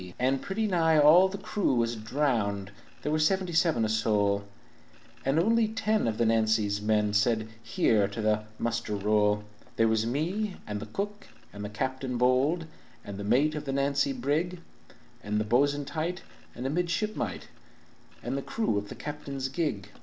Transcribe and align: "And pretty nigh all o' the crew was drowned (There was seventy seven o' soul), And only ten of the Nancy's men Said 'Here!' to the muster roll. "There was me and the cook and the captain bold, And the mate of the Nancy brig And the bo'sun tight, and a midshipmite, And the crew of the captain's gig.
"And 0.17 0.41
pretty 0.41 0.65
nigh 0.65 0.97
all 0.97 1.25
o' 1.25 1.27
the 1.27 1.37
crew 1.37 1.75
was 1.75 1.95
drowned 1.95 2.71
(There 3.03 3.11
was 3.11 3.23
seventy 3.23 3.53
seven 3.53 3.85
o' 3.85 3.87
soul), 3.87 4.45
And 5.23 5.37
only 5.39 5.67
ten 5.67 6.07
of 6.07 6.17
the 6.17 6.25
Nancy's 6.25 6.81
men 6.81 7.13
Said 7.13 7.49
'Here!' 7.61 8.07
to 8.07 8.19
the 8.19 8.45
muster 8.57 8.95
roll. 8.95 9.43
"There 9.75 9.87
was 9.87 10.07
me 10.07 10.57
and 10.65 10.79
the 10.79 10.87
cook 10.87 11.27
and 11.53 11.63
the 11.63 11.69
captain 11.69 12.17
bold, 12.17 12.65
And 13.05 13.19
the 13.19 13.23
mate 13.23 13.53
of 13.53 13.65
the 13.65 13.73
Nancy 13.73 14.11
brig 14.11 14.59
And 15.21 15.39
the 15.39 15.45
bo'sun 15.45 15.85
tight, 15.85 16.23
and 16.55 16.65
a 16.65 16.71
midshipmite, 16.71 17.49
And 18.23 18.35
the 18.35 18.41
crew 18.41 18.79
of 18.79 18.89
the 18.89 18.95
captain's 18.95 19.49
gig. 19.49 19.89